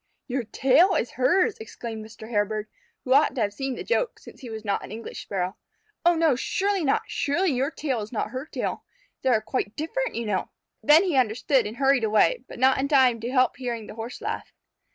[0.27, 2.27] "Your tail is hers!" exclaimed Mr.
[2.27, 2.65] Hairbird,
[3.03, 5.57] who ought to have seen the joke, since he was not an English Sparrow.
[6.03, 7.03] "Oh, no, surely not!
[7.05, 8.83] Surely your tail is not her tail.
[9.21, 10.49] They are quite different, you know!"
[10.81, 14.21] Then he understood and hurried away, but not in time to help hearing the Horse
[14.21, 14.51] laugh.